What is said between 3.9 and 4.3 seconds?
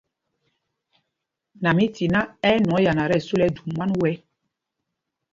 wɛ́.